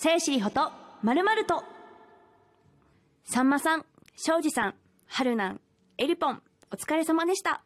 [0.00, 0.70] 聖子里穂と
[1.02, 1.64] まるまると
[3.24, 3.84] さんまさん
[4.14, 4.74] 庄司さん
[5.08, 5.58] 春南
[5.96, 6.40] エリポン
[6.72, 7.64] お疲れ様でした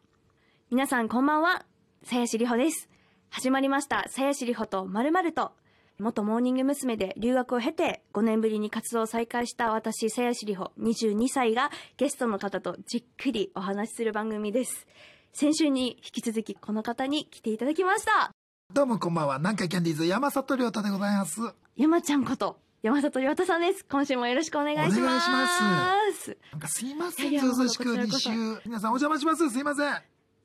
[0.71, 1.66] 皆さんこんばんは
[2.04, 2.88] 聖子里穂です
[3.29, 5.53] 始まりました聖子里穂とまるまると
[5.98, 6.96] 元モーニング娘。
[6.96, 14.86] で留学を経て5年ぶりに活動を再開した私、鞘師里穂22歳がゲストの方とじっくりお話しする番組です。
[15.34, 18.32] 先週に引き続きこの方に来ていただきました。
[18.75, 19.36] どうもこんばんは。
[19.36, 21.41] 南海キャンディーズ山里亮太でございます。
[21.77, 23.84] 山ちゃんこと山里亮太さんです。
[23.84, 24.98] 今週もよろしくお願いします。
[24.98, 27.38] お願いしますなんかすいません。
[27.38, 28.30] ずうしく2こちらこそ週。
[28.65, 29.51] 皆さんお邪魔します。
[29.51, 29.95] すいません。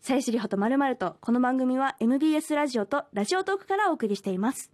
[0.01, 4.71] 鞘師里穂とまるまるとこの番組は MBS ラジオとラジオトークからお送りしています。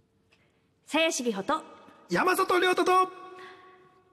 [0.86, 1.64] 鞘師里穂と
[2.10, 2.92] 山里亮太と、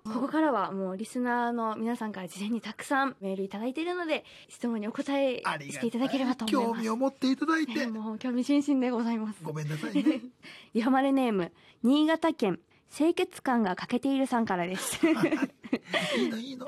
[0.04, 6.78] ここからはもうリスナーの皆さんから事前にたくさんメールいただいているので質問にお答えしていただければと思います。
[6.78, 9.40] 興味を持っていただいてえー、もう興味津々でございます。
[9.44, 10.22] ごめんなさいね。
[10.74, 11.52] リハマルネーム
[11.84, 12.60] 新潟県
[12.96, 15.00] 清潔感が欠けているさんからです。
[16.18, 16.68] いいのいいの。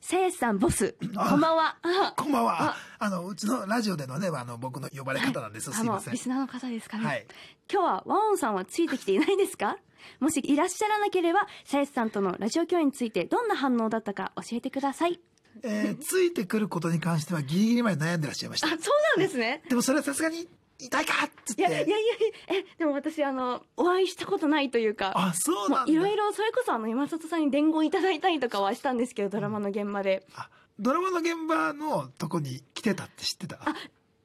[0.00, 1.76] さやしさんボスこんばんは。
[1.82, 2.76] あこんばんは。
[3.02, 5.72] あの、うちのラジオでのね、あの、僕の呼ばれ方なんです。
[5.72, 6.18] すいませんリ。
[6.18, 7.04] スナーの方ですかね。
[7.06, 7.26] はい。
[7.72, 9.78] 今日はワオンさんはついてきていないですか？
[10.20, 15.18] もしいらっしゃらなければ、さやしさんとのラジオ共演についてどんな反応だったか教えてください。
[15.62, 18.72] えーついてくることに関してはギリギリまで悩んでらっしゃいましあ、た。
[18.78, 19.62] そうなんですね。
[19.68, 20.46] でもそれはさすがに
[20.78, 21.90] 痛いかっつっいやいやいて。
[21.90, 22.06] やいや
[22.48, 30.48] えでも私あのお会いしたことないというかあ、そうもなんいろいろそれこそあの山里さんに伝言いただいたりとかはしたんですけどドラマの現場で、あ
[30.80, 33.58] ドラマの現場のとこに来てたって知ってた？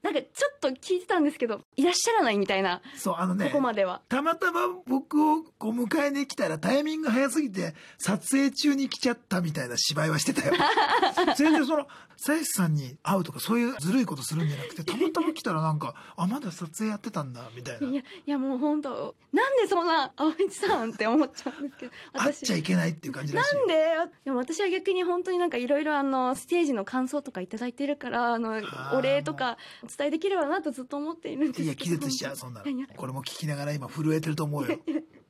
[0.05, 4.01] なんかちょっと聞いてたんですけどいらっしゃらないみたいな、そう、あのねここ、までは。
[4.07, 10.53] たまたま僕をこう迎えに来たらタイミング早すぎて撮影中に来ちゃったみたいな芝居はしてたよ。
[11.35, 17.87] 全然その、さやしさんに会うとかそういうずるいことするんじゃなくて、たまたま来たらなんか、あ、まだ撮影やってたんだ、みたいな。
[17.87, 23.73] いやいやもう本当なんでそんな青市さんって思っちゃうんですけど会っちゃいけないっていう感じらしなんで？
[24.23, 28.97] でも私は逆に本当になんかいろいろあのステージの感想とかいただいてるからあのー。
[28.97, 31.65] お礼とかお伝えできればなとずっと思っているんですけど。
[31.65, 32.87] いや、気絶しちゃう、そんなの。
[32.95, 34.79] これも聞きながら今震えてると思うよ。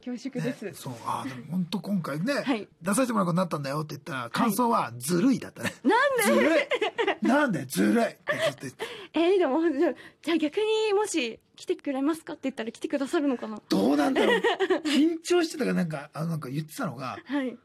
[0.06, 2.68] 恐縮です、ね、そう、ああ、でも本当今回ね、はい。
[2.80, 5.74] 出させてもらうことになったんだよって言ったら、感想はずるいだったね。
[5.84, 6.24] なんで？
[6.24, 7.28] ずるい。
[7.28, 7.66] なんで？
[7.66, 8.06] ずるい。
[8.06, 8.86] ってずっと言って。
[9.20, 13.60] えー、でもじゃあじゃあ逆にもし来てくれますかって言ったら来てくださるのかな？
[13.68, 14.42] どうなんだろう。
[14.86, 17.58] 緊張してたからなんか、あのなんか言ってたのが、はい。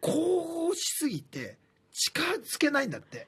[0.00, 1.58] こうしすぎて
[1.92, 3.26] 近づけないんだって。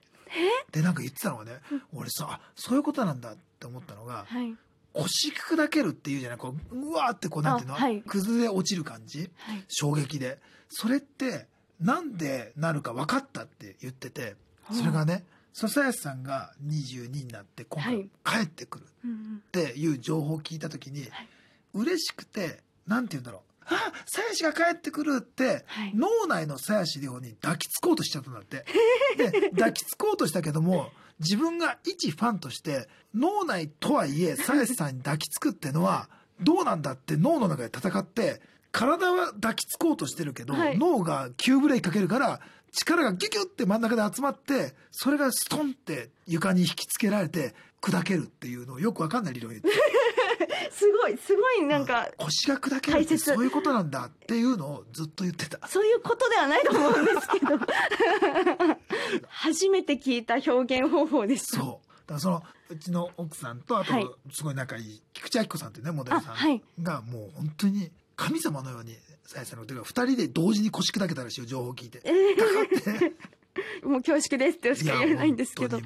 [0.73, 1.61] で、なんか言ってたのがね、
[1.93, 4.55] 俺さ、あそういうことなんだって思ったのが、はい。
[4.93, 8.01] 腰砕けるっていうじゃない、こう、うわーってこう、なんていうの、あはい。
[8.03, 9.31] 崩れ落ちる感じ？
[9.39, 9.65] はい。
[9.69, 10.39] 衝撃で。
[10.69, 11.47] それって、
[11.81, 14.37] なんでなるか分かったって言ってて、
[14.73, 18.09] それがね、笹谷さんが22になって今はい。
[18.23, 21.29] 回帰ってくるっていう情報を聞いた時に、はい。
[21.75, 23.43] 嬉しくて、なんて言うんだろう。
[23.66, 28.64] あ鞘師が帰ってくるって、はい脳内の鞘師亮に抱きつこうとしちゃったんだって。
[29.16, 36.08] で、抱きつこうとしたけども、自分が一ファンとして、脳内とはいえ、鞘師さんに抱きつくってのは、
[36.41, 38.41] どうなんだって脳の中で戦って、
[38.72, 42.41] 体は抱きつこうとしてるけど、はい脳が急ブレーキかけるから、
[42.72, 49.69] 力がギュギュって真ん中で集まって、それがストンって床に引きつけられて、砕けるっていうのをよくわかんない理論を言って。
[50.70, 53.34] すごいすごいなんか、腰が砕けるって大切。
[53.34, 55.66] そういうことなんだっていうのをずっと言ってた。
[55.69, 57.58] そういうことではないと思うんですけど。
[59.28, 61.56] 初めて聞いた表現方法です。
[61.56, 61.88] そう。
[62.06, 68.96] だからその、うちの奥さんと、あとはい、すごい仲いい、菊池亜希子さんっていうね、モデルさんが、もう本当に神様のように、
[69.26, 71.98] さやさんの手が二人で同時に腰砕けたらしいよ、情報を聞いて。
[71.98, 72.12] かか
[72.92, 73.12] って。
[73.86, 75.81] もう恐縮ですってしか言えないんですけど。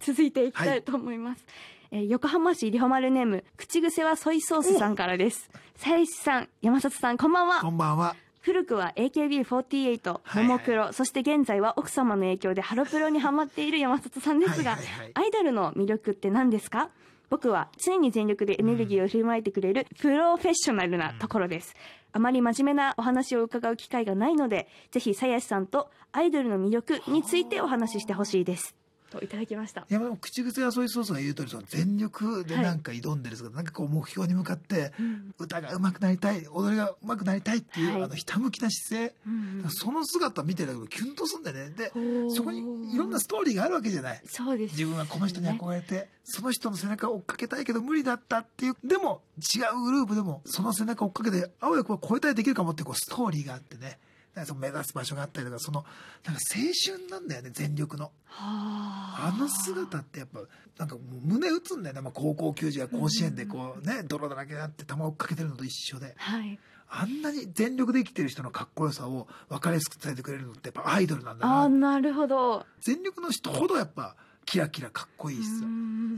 [0.00, 1.44] 続いていきたいと思います、
[1.92, 5.50] えー横浜市リホマルネーム口癖はソイソースさんからです。
[5.76, 8.16] さやしさん山里さんこんばんう、こはんばんは。
[8.40, 15.10] 古くは AKB48 はいももクロ、そして現在は奥様の影響でハロプロにハマっている山里さんですが、はいはいはい。
[15.14, 16.90] アイドルの魅力って何ですか？
[17.28, 21.74] 僕は常に全力でエネルギーを振りまいてくれるプロフェッショナルなところです、
[22.12, 28.74] あまり真面目なお話を伺う機会がないのでぜひさやしさんとアイドルの魅力についてお話ししてほしいです
[29.10, 34.92] といただきましたいや、でも口癖はそういうソースが言う通り、その全力でなんか挑んでるんですけど、なんかこう目標に向かって、
[35.38, 39.14] 歌が上手くなりたい、踊りが上手くなりたいっていう、はいあの、ひたむきな姿勢。
[39.26, 41.70] うんその姿見てるだけでキュンとすんだよね。
[41.70, 41.92] で
[42.34, 44.20] そこにいろんなストーリーがあるわけじゃない。
[44.26, 53.98] そうです自分はこの人に憧れて、その人の背中を追っかけたいけど無理だったっていう、でも違うグループでもその背中を追っかけて、あわよくば超えたりできるかもってこうストーリーがあってね。
[54.34, 55.84] なんかその目指す場所があったりとか、その、
[56.24, 56.62] なんか青
[56.96, 58.12] 春なんだよね、全力の。
[58.26, 59.36] はあ。
[59.38, 60.40] の姿ってやっぱ、
[60.78, 62.00] なんかもう胸打つんだよね。
[62.00, 66.14] まあ、高校球児が甲子園でこうね、泥だらけになって球を追っかけてるのと一緒で。
[66.16, 66.58] はい。
[66.92, 72.66] あんなに全力で生きてる人のかっこよさを分かりやすく伝えてくれるのってやっぱアイドルなんだああななるほど。
[72.80, 75.66] 全力の人ほどやっぱキラキラかっこいいしさ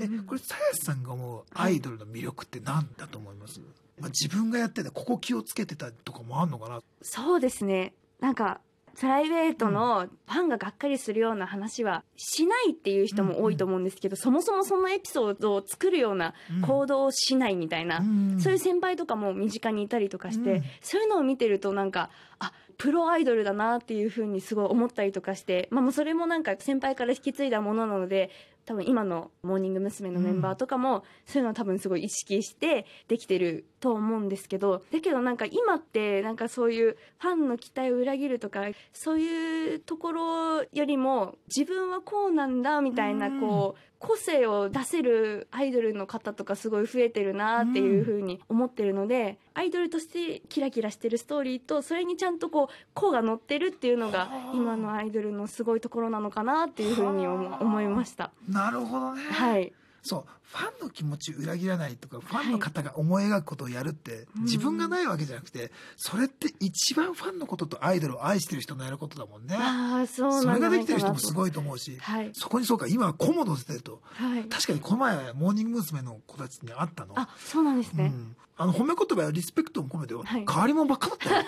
[0.01, 3.61] えこれさやさんが思うアイドルの魅力って何だと思います、
[4.01, 6.81] まあ、自分がやっててここ気をつけてたとかもあんのかな？
[7.03, 7.93] そうですね
[8.23, 8.61] なんか
[8.99, 16.35] プライベートのファンががっかりするような話はしないっていう人も多いと思うんですけど、そもそもそのエピソードを作るような
[16.67, 18.39] 行動をしないみたいな、うん。
[18.39, 20.63] そういう先輩とかも身近にいたりとかして、うん。
[20.83, 28.31] そういうのを見てるとなんかあプロアイドルだなっていうふうにすごい思ったりとかして、まあ、それもなんか先輩から引き継いだものなので
[28.65, 30.11] 多分今のモーニング娘。
[30.11, 58.33] のメンバーとかも、そういうのを多分すごい意識してできてると思うんですけどだけどなんか今ってなんかそういうファンの期待を裏切るとかそういうところよりも自分はこうなんだみたいなこう個性を出せるアイドルの方とかすごい増えてるなっていうふうに思ってるので、アイドルとしてキラキラしてるストーリーとそれにちゃんとこう「個が乗ってるっていうのがはあ今のアイドルのすごいところなのかなっていうふうに思いました。
[58.49, 59.73] なるほどね、はい、
[60.03, 69.57] そうファンの気持ちを裏切らないとかファンの方が思い描くことをやるって、自分がないわけじゃなくてそれって一番ファンのこととアイドルを愛してる人のやることだもんね。
[69.59, 70.53] ああそうなんだ。
[70.55, 72.31] それができてる人もすいごいと思うし、はい。
[72.35, 74.03] そこにそうか今はコモ乗せてると。
[74.13, 74.45] はい。
[74.45, 76.03] 確かにこの前モーニング娘。
[76.03, 77.15] の子たちに会ったの。
[77.17, 80.45] あそうなんですね、うん、あの褒め言葉やリスペクトも込めてよ、はい。
[80.49, 81.45] 変わり者ばっかだったよ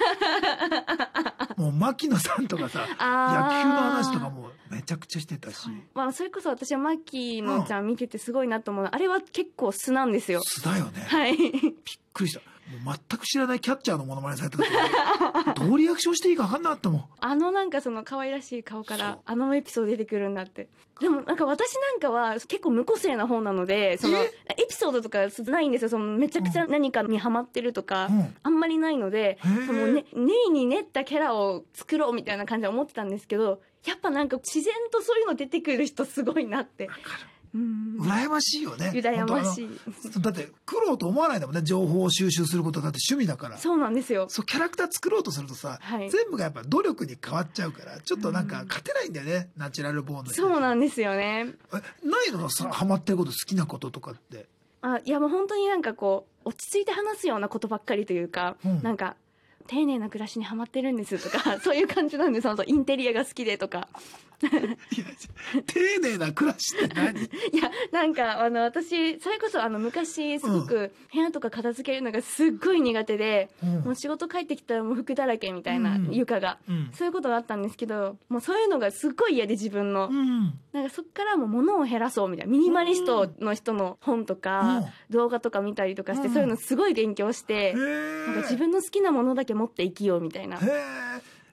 [1.56, 5.68] もう牧野さんとかさ野球の話とかもめちゃくちゃしてたし。
[5.94, 8.90] まあ、それこそ私はマッキーのちゃん見ててすごいなと思うの。
[8.90, 10.40] は、あれは結構素なんですよ。
[10.42, 11.36] 素だよね、はい。
[11.36, 11.70] びっ
[12.12, 12.40] くりした
[12.82, 14.68] もう全く知らないキャッチャーのモノマネされた時
[15.60, 20.68] どうリアクションしていいか分かんなかったもんあのなんかその可愛らしい顔からあのエピソード出てくるんだって。
[21.00, 24.32] でもなんか私なんかは結構無個性な方なので、そのえ？
[24.56, 25.88] エピソードとかないんですよ。
[25.88, 36.86] そのめちゃくちゃ何かにハマってるとか、うんあんまりないので、そのね、ネイに練ったキャラを作ろうみたいな感じで思ってたんですけど、やっぱなんか自然とそういうの出てくる人すごいなって。
[36.86, 36.92] うん。
[37.54, 38.90] 羨ましいよね。
[38.92, 39.68] 羨ましい。
[40.20, 43.58] だって苦労と思わないんだもんね情報を収集することだって趣味だから。
[43.58, 44.26] そうなんですよ。
[44.28, 46.10] そうキャラクター作ろうとするとさ、はい。
[46.10, 51.46] 全部がやっぱ努力に変わっちゃうからちょっとなんか勝てないんだよね、ナチュラルボーンの人そうなんですよね。
[51.72, 54.46] えないのさハマってること好きなこととかって？
[54.82, 58.82] あいやもう本当になんかこう落ち着いて話すようなことばっかりというか、うん。
[58.82, 59.16] なんか
[59.66, 63.88] 丁寧な暮らしにハマってるんですとか そういう感じなんですインテリアが好きでとか
[64.40, 67.12] 丁寧な暮らしって何？
[67.52, 73.80] いやなんかあの私それこそあの昔すごく部屋とか片付けるのがすっごい苦手で、うん。
[73.80, 76.08] もう仕事帰ってきたらもう服だらけみたいな、うん。
[76.12, 76.58] 床が。
[76.68, 76.90] うん。
[76.92, 80.54] そういうことがあったんですけどもうそういうのがすっごい嫌で自分の、うん。
[80.72, 82.52] なんかそっからもう物を減らそうみたいな。
[82.52, 86.34] ミニマリストの人の本とか、動画とか見たりとかして、うん。
[86.34, 90.58] そういうのすごい勉強して、なんか自分の好きなものだけ持って生きようみたいな。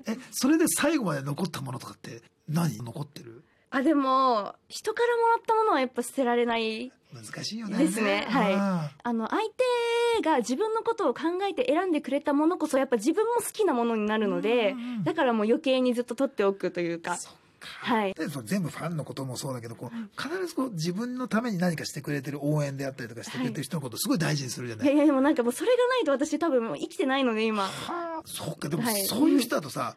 [0.07, 3.43] へええそれで最後まで残ったものとかって何残ってる？
[3.69, 6.91] あ、でも、人からもらったものはやっぱ捨てられない。
[7.13, 7.77] 難しいよね。
[7.77, 8.25] ですね。
[8.29, 8.53] はい。
[8.53, 17.17] ああの、相手が自分のことを考えて選んでくれたものこそやっぱ自分も好きなものになるのでだからもう余計にずっと取っておくというか。
[17.61, 18.13] はい。
[18.45, 24.87] 全部ファンのこともそうだけどこう必ずこう自分のために何かしてくれてる応援であったりとかしてくれてる人のことをすごい大事にするじゃない。
[24.87, 27.63] い、やいやでもなんかもうそれがないと私多分もう生きてないので今。
[27.63, 28.21] はあ。
[28.25, 28.69] そうか。
[28.69, 29.01] でもはい。
[29.05, 29.95] そういう人だとさ、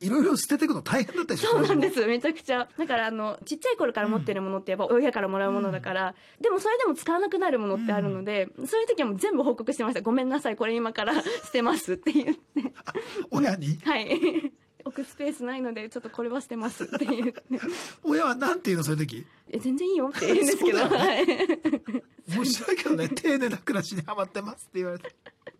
[0.00, 1.94] い、ろいろ捨てていくの大変だったりそうなんです。
[2.00, 2.68] すめちゃくちゃ。
[2.78, 10.00] だからあのちっちゃい頃から持ってるものってやっぱ親からもらうものだから、でもそれでも使わなくなるものってあるので、そういう時はもう全部報告してました。
[10.00, 10.56] ごめんなさい。
[10.56, 12.42] これ今から捨てますって言って。
[13.30, 13.78] 親に？
[13.84, 14.52] はい
[14.92, 17.42] 置くスペースないのでちょっとこれは捨てますって言って
[18.04, 19.26] 親はなんて言うのそういう時？
[19.50, 21.26] え全然いいよって言うんですけど、そうだよはい。
[22.28, 25.14] 面白いけどね丁寧な暮らしにハマってますって言われて